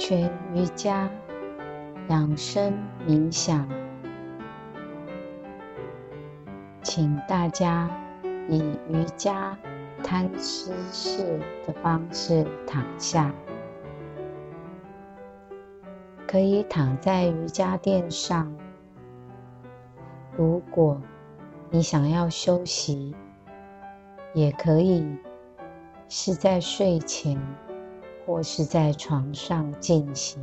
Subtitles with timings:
[0.00, 1.10] 全瑜伽
[2.08, 2.72] 养生
[3.06, 3.68] 冥想，
[6.82, 7.90] 请大家
[8.48, 9.58] 以瑜伽
[10.02, 13.30] 摊尸式的方式躺下，
[16.26, 18.50] 可以躺在瑜伽垫上。
[20.34, 20.98] 如果
[21.68, 23.14] 你想要休息，
[24.32, 25.06] 也可以
[26.08, 27.38] 是在睡前。
[28.30, 30.40] 或是在床上进行。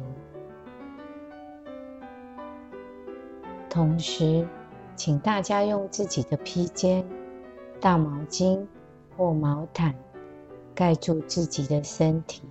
[3.70, 4.46] 同时，
[4.98, 7.08] 请大家用自己的披肩、
[7.80, 8.68] 大毛巾
[9.16, 9.96] 或毛毯
[10.76, 12.44] 盖住自己的身体。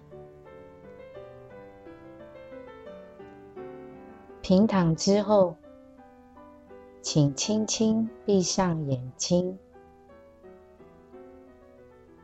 [4.41, 5.55] 平躺之后，
[7.02, 9.59] 请轻轻闭上眼睛，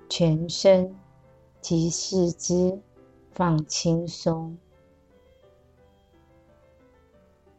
[0.08, 0.96] 全身
[1.60, 2.80] 及四肢。
[3.34, 4.58] 放轻松，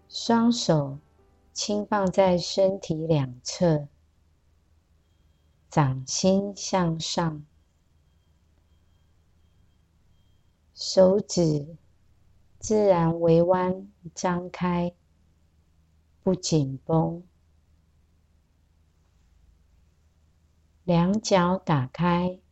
[0.08, 1.00] 双手
[1.52, 3.88] 轻放在身体两侧，
[5.72, 7.44] 掌心向上，
[10.76, 11.76] 手指
[12.60, 14.94] 自然微弯张开，
[16.22, 17.24] 不紧绷，
[20.84, 22.43] 两脚打开。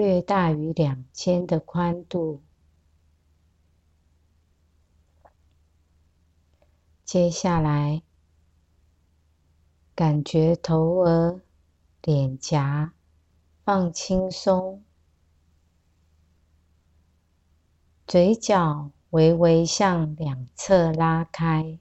[0.00, 2.40] 略大于两肩的宽度。
[7.04, 8.02] 接下来，
[9.94, 11.42] 感觉头额、
[12.00, 12.94] 脸颊
[13.62, 14.82] 放轻松，
[18.06, 21.78] 嘴角微微向两侧拉开，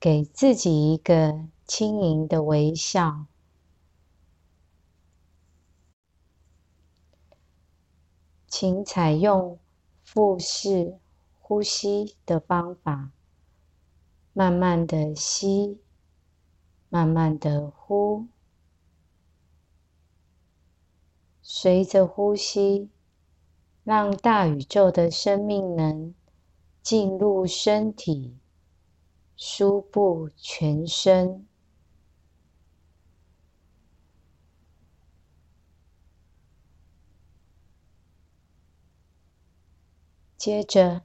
[0.00, 3.26] 给自己一个轻盈的微笑。
[8.60, 9.56] 请采用
[10.02, 10.98] 腹式
[11.38, 13.12] 呼吸的方法，
[14.32, 15.78] 慢慢的吸，
[16.88, 18.26] 慢慢的呼，
[21.40, 22.90] 随着呼吸，
[23.84, 26.12] 让大宇宙的生命能
[26.82, 28.36] 进入身体，
[29.36, 31.47] 舒布全身。
[40.38, 41.02] 接着，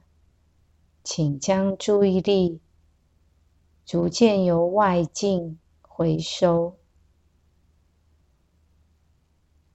[1.02, 2.60] 请将注意力
[3.84, 6.78] 逐渐由外境回收，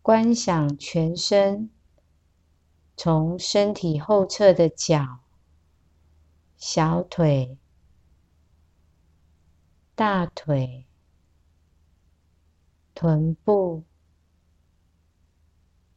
[0.02, 1.70] 观想全身
[2.96, 5.20] 从身体后侧的脚、
[6.56, 7.58] 小腿、
[9.94, 10.86] 大腿、
[12.96, 13.84] 臀部、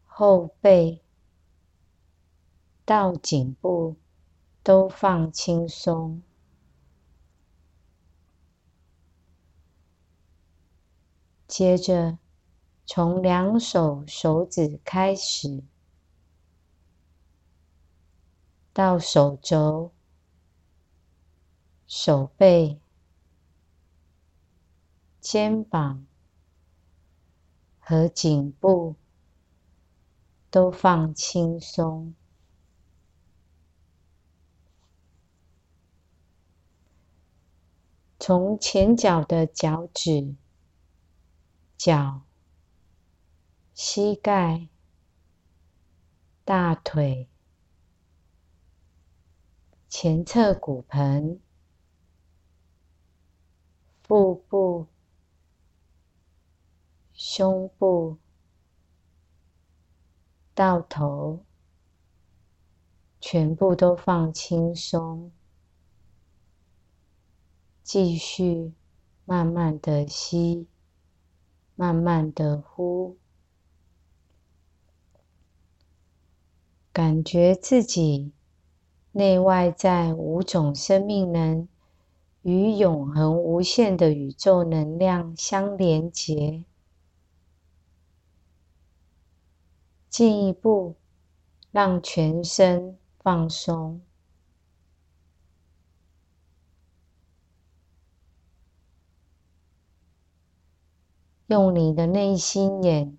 [0.04, 1.01] 后背。
[2.84, 3.96] 到颈部
[4.62, 6.20] 都放轻松，
[11.46, 12.18] 接着
[12.84, 15.62] 从两手手指开始，
[18.72, 19.92] 到手肘、
[21.86, 22.80] 手背、
[25.20, 26.04] 肩膀
[27.78, 28.96] 和颈部
[30.50, 32.14] 都放轻松。
[38.24, 40.36] 从前脚的脚趾、
[41.76, 42.22] 脚、
[43.74, 44.68] 膝盖、
[46.44, 47.28] 大腿、
[49.88, 51.40] 前侧骨盆、
[54.04, 54.86] 腹部、
[57.12, 58.18] 胸部
[60.54, 61.44] 到头，
[63.20, 65.32] 全部都放轻松。
[67.82, 68.72] 继续
[69.24, 70.66] 慢慢的吸，
[71.74, 73.16] 慢慢的呼，
[76.92, 78.32] 感觉自己
[79.10, 81.68] 内外在五种生命能
[82.42, 86.62] 与永恒无限的宇宙能量相连结，
[90.08, 90.94] 进一步
[91.72, 94.00] 让全身放松。
[101.52, 103.18] 用你的内心眼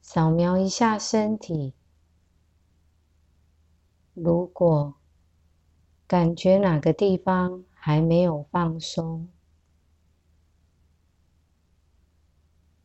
[0.00, 1.74] 扫描一下身体，
[4.14, 4.94] 如果
[6.06, 9.28] 感觉哪个地方还没有放松，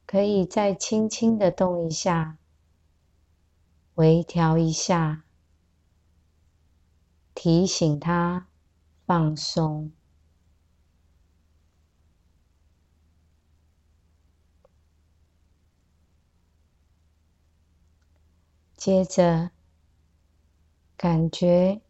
[0.05, 2.37] 可以再轻轻的动一下，
[3.95, 5.23] 微调一下，
[7.33, 8.49] 提醒他
[9.05, 9.93] 放松。
[18.87, 19.51] 接着，
[20.95, 21.81] 感觉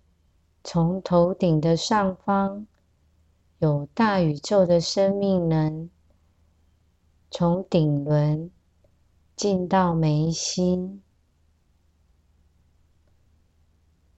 [0.63, 2.65] 从头顶的上方
[3.59, 5.91] 有大宇宙的生命能
[7.29, 8.49] 从顶轮
[9.35, 11.03] 进到眉心，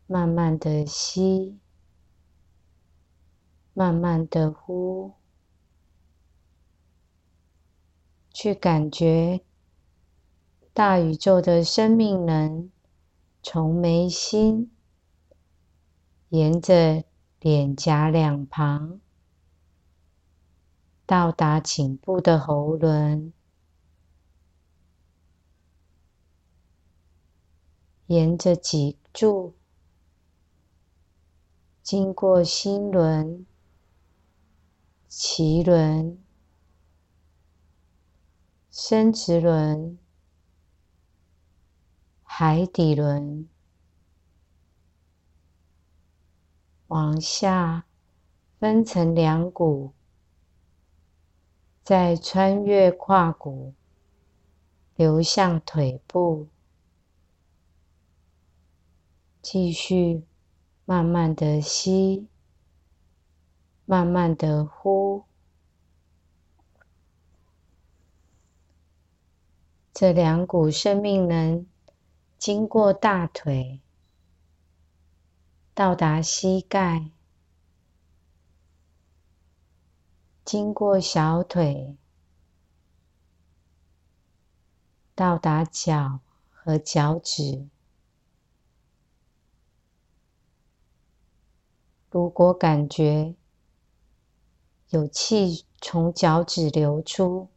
[0.08, 1.60] 慢慢的吸，
[3.74, 5.12] 慢慢的呼，
[8.32, 9.42] 去感觉。
[10.80, 12.72] 大宇宙的生命能
[13.44, 14.72] 从眉心
[16.30, 17.04] 沿着
[17.42, 19.02] 脸颊两旁
[21.06, 23.34] 到达颈部的喉轮，
[28.06, 29.56] 沿着脊柱
[31.84, 33.46] 经过心轮、
[35.10, 36.18] 脐轮、
[38.72, 40.00] 生殖轮。
[42.42, 43.50] 海底轮
[46.88, 47.84] 往下
[48.58, 49.92] 分成两股，
[51.84, 53.74] 再穿越胯骨，
[54.96, 56.48] 流向腿部，
[59.42, 60.24] 继续
[60.86, 62.26] 慢慢的吸，
[63.86, 65.26] 慢慢的呼，
[69.94, 71.69] 这两股生命能。
[72.40, 73.82] 经过大腿，
[75.74, 77.12] 到达膝盖，
[80.46, 81.98] 经过小腿，
[85.14, 87.68] 到达脚和脚趾。
[92.10, 93.36] 如果感觉
[94.92, 97.50] 有气从脚趾流出，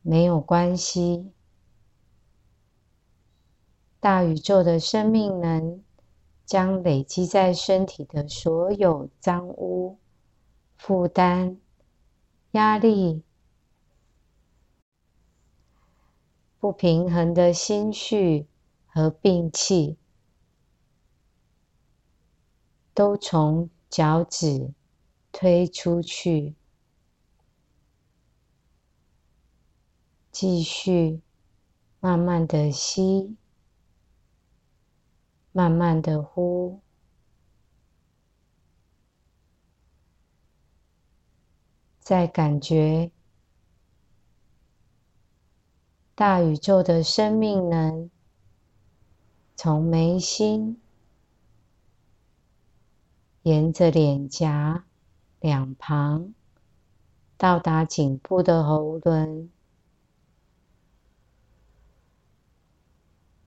[0.00, 1.34] 没有关系。
[4.00, 5.84] 大宇宙的生命能
[6.46, 9.98] 将累积在身体的所有脏污、
[10.78, 11.60] 负担、
[12.52, 13.22] 压力、
[16.58, 18.46] 不平衡的心绪
[18.86, 19.98] 和病气，
[22.94, 24.72] 都从脚趾
[25.30, 26.54] 推出去，
[30.32, 31.20] 继续
[32.00, 33.36] 慢慢的吸。
[35.52, 36.80] 慢慢的呼，
[41.98, 43.10] 在感觉
[46.14, 48.08] 大宇宙的生命能
[49.56, 50.80] 从眉心
[53.42, 54.84] 沿着脸颊
[55.40, 56.32] 两旁
[57.36, 59.50] 到达颈部的喉轮，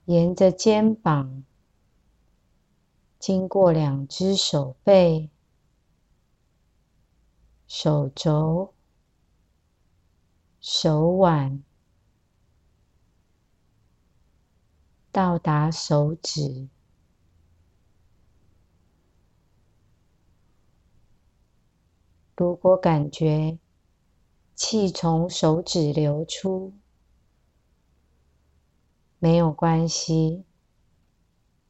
[0.04, 1.44] 沿着肩膀。
[3.26, 5.30] 经过两只手背、
[7.66, 8.74] 手肘、
[10.60, 11.62] 手腕，
[15.10, 16.68] 到达手指。
[22.36, 23.58] 如果感觉
[24.54, 26.74] 气从手指流出，
[29.18, 30.44] 没有关系。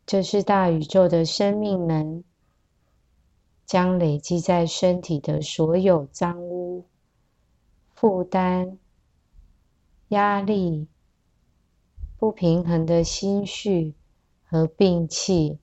[0.06, 2.22] 这是大宇宙的生命能，
[3.64, 6.84] 将累积在身体的所有脏污、
[7.94, 8.78] 负担、
[10.08, 10.88] 压力、
[12.18, 13.94] 不平衡的心绪
[14.44, 15.58] 和病气，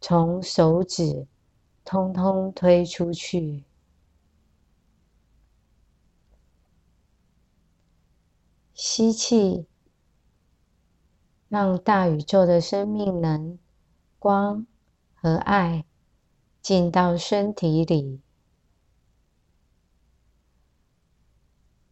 [0.00, 1.26] 从手指
[1.84, 3.64] 通通推出去。
[8.72, 9.66] 吸气。
[11.54, 13.60] 让大宇宙的生命能、
[14.18, 14.66] 光
[15.14, 15.84] 和爱
[16.60, 18.20] 进到身体里。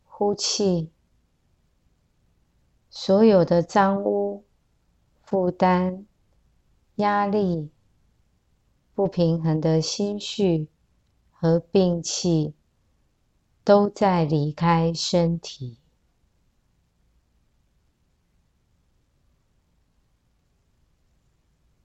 [0.02, 0.90] 呼气，
[2.90, 4.44] 所有的脏污、
[5.22, 6.08] 负担、
[6.96, 7.70] 压力、
[8.96, 10.66] 不平衡的心绪
[11.30, 12.52] 和病气，
[13.62, 15.81] 都在离开身体。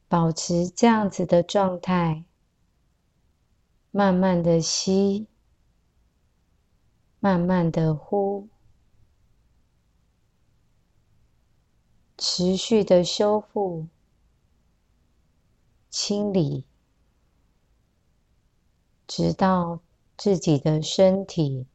[0.10, 2.24] 保持这样子的状态，
[3.92, 5.28] 慢慢的吸，
[7.20, 8.48] 慢慢的呼，
[12.18, 13.88] 持续的修复、
[15.90, 16.64] 清理，
[19.06, 19.82] 直到
[20.16, 21.68] 自己的身体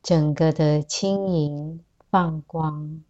[0.00, 3.02] 整个的轻盈放光。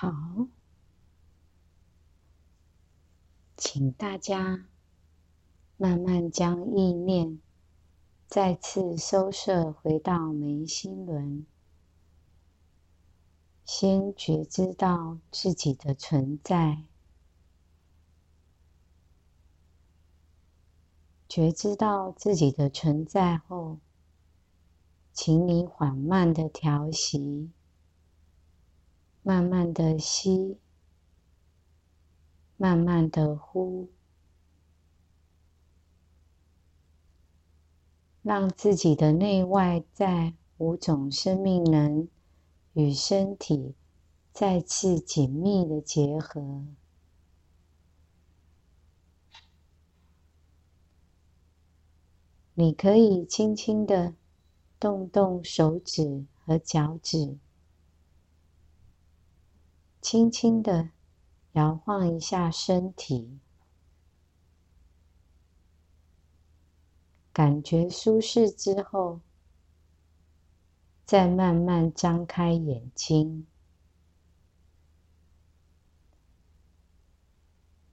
[0.00, 0.46] 好，
[3.54, 4.66] 请大家
[5.76, 7.38] 慢慢将意念
[8.26, 11.44] 再次收摄回到眉心轮，
[13.62, 16.84] 先觉知到自己的存在。
[21.28, 23.80] 觉知到自己的存在后，
[25.12, 27.50] 请你缓慢的调息，
[29.22, 30.58] 慢慢的吸，
[32.56, 33.90] 慢慢的呼，
[38.22, 42.08] 让自己的内外在五种生命能
[42.72, 43.74] 与身体
[44.32, 46.64] 再次紧密的结合。
[52.54, 54.14] 你可以轻轻的
[54.78, 57.38] 动动手指和脚趾，
[60.00, 60.90] 轻轻的
[61.52, 63.38] 摇晃一下身体，
[67.32, 69.20] 感觉舒适之后，
[71.04, 73.46] 再慢慢张开眼睛。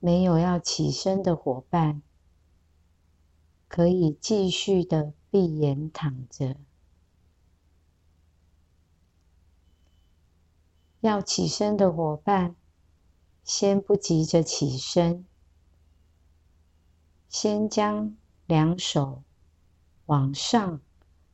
[0.00, 2.02] 没有要起身的伙伴。
[3.68, 6.56] 可以继续的闭眼躺着。
[11.00, 12.56] 要起身的伙伴，
[13.44, 15.24] 先不急着起身，
[17.28, 19.22] 先将两手
[20.06, 20.80] 往上、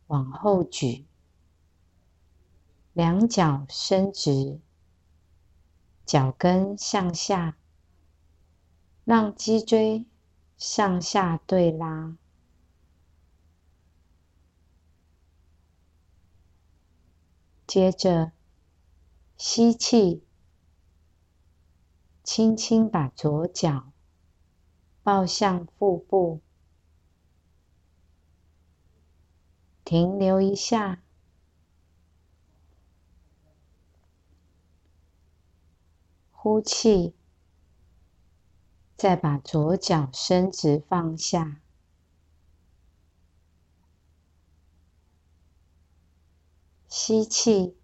[0.09, 1.06] 往后举，
[2.92, 4.61] 两脚伸直，
[6.04, 7.57] 脚跟向下，
[9.05, 10.05] 让脊椎
[10.59, 12.18] 上下对拉。
[17.66, 18.31] 接着
[19.37, 20.25] 吸气，
[22.23, 23.92] 轻轻把左脚
[25.03, 26.40] 抱向腹部，
[29.85, 31.03] 停留一下。
[36.31, 37.14] 呼气，
[38.97, 41.61] 再把左脚伸直放下。
[46.87, 47.77] 吸气，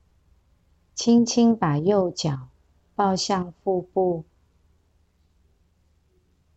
[1.02, 2.50] 轻轻把右脚
[2.94, 4.26] 抱向腹部，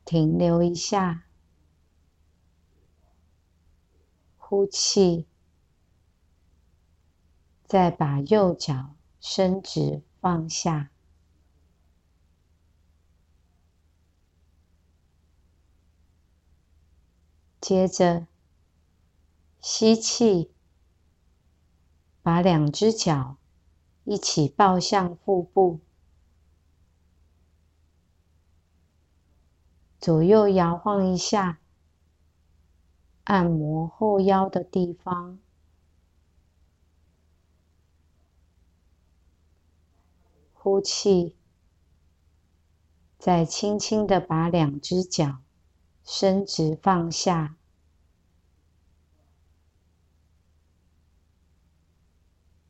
[0.04, 1.24] 停留一下。
[4.36, 5.28] 呼气，
[7.64, 10.92] 再把右脚伸直放下。
[17.62, 18.28] 接着
[19.62, 20.52] 吸气。
[22.22, 23.38] 把两只脚
[24.06, 25.80] 一起抱向腹部，
[30.00, 31.60] 左右摇晃一下，
[33.24, 35.40] 按摩后腰的地方。
[40.52, 41.36] 呼气，
[43.18, 45.40] 再轻轻的把两只脚
[46.04, 47.56] 伸直放下。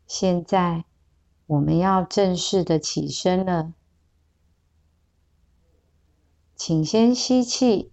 [0.08, 0.86] 现在
[1.54, 3.74] 我们要正式的起身了，
[6.56, 7.92] 请先吸气，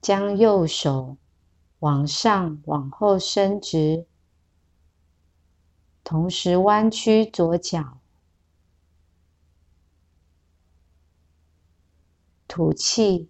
[0.00, 1.16] 将右手
[1.80, 4.06] 往上、往后伸直，
[6.04, 7.98] 同时弯曲左脚，
[12.46, 13.28] 吐气，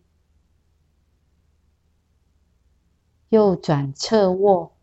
[3.30, 4.74] 右转侧卧。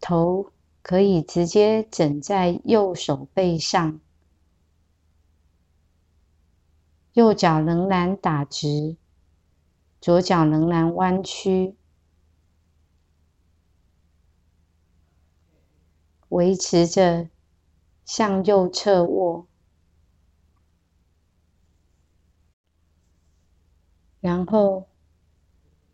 [0.00, 0.50] 头
[0.88, 4.00] 可以直接枕在右手背上，
[7.12, 8.96] 右脚仍然打直，
[10.00, 11.74] 左脚仍然弯曲，
[16.28, 17.28] 维持着
[18.04, 19.48] 向右侧卧，
[24.20, 24.86] 然后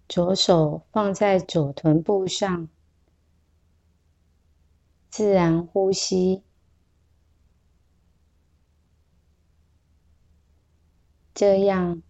[0.06, 2.68] 左手放在左臀部上。
[5.12, 6.42] 自然呼吸，
[11.34, 12.02] 这样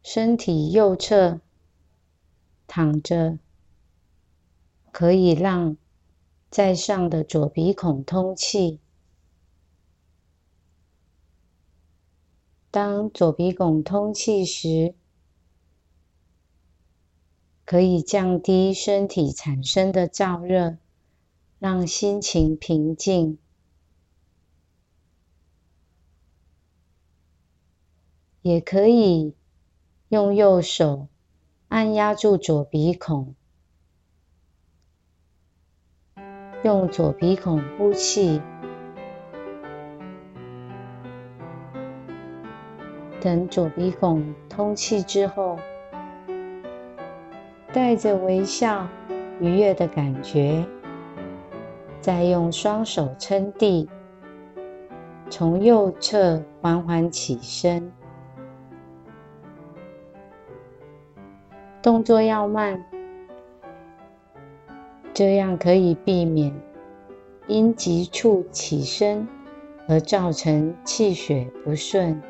[0.00, 1.40] 身体右侧
[2.68, 3.40] 躺着，
[4.92, 5.76] 可以让
[6.48, 8.78] 在上的左鼻孔通气。
[12.70, 14.94] 当左鼻孔通气时，
[17.64, 20.78] 可以降低身体产生的燥热。
[21.64, 23.38] 让心情平静。
[28.42, 29.34] 也可以
[30.10, 31.08] 用右手
[31.68, 33.34] 按压住左鼻孔
[36.62, 38.42] 用左鼻孔呼气。
[43.22, 45.58] 等左鼻孔通气之后
[47.72, 48.86] 带着微笑
[49.40, 50.73] 愉悦的感觉
[52.04, 53.88] 再用双手撑地，
[55.30, 57.90] 从右侧缓缓起身。
[61.80, 62.84] 动作要慢，
[65.14, 66.54] 这样可以避免
[67.46, 69.26] 因急促起身
[69.88, 72.20] 而造成气血不顺。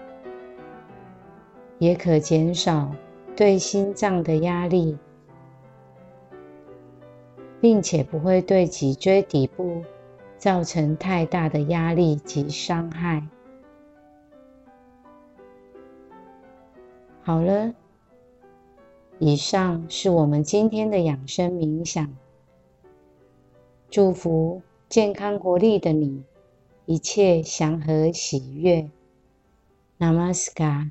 [1.80, 2.92] 也可减少
[3.34, 4.96] 对心脏的压力，
[7.64, 9.82] 并且不会对脊椎底部
[10.36, 13.26] 造成太大的压力及伤害。
[17.22, 17.72] 好了，
[19.18, 22.14] 以上是我们今天的养生冥想。
[23.88, 26.22] 祝福健康活力的你，
[26.84, 28.90] 一切祥和喜悦。
[29.98, 30.90] Namaskar。